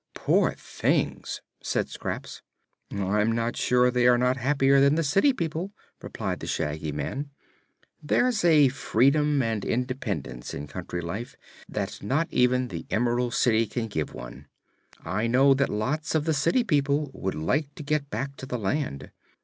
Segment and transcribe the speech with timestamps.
[0.15, 2.41] "Poor things!" said Scraps.
[2.91, 7.29] "I'm not sure they are not happier than the city people," replied the Shaggy Man.
[8.01, 11.35] "There's a freedom and independence in country life
[11.69, 14.47] that not even the Emerald City can give one.
[15.05, 18.57] I know that lots of the city people would like to get back to the
[18.57, 19.11] land.